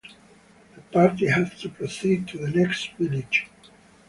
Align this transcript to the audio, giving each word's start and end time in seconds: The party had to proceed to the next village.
The 0.73 0.81
party 0.91 1.27
had 1.27 1.51
to 1.59 1.69
proceed 1.69 2.27
to 2.29 2.39
the 2.39 2.49
next 2.49 2.89
village. 2.93 3.45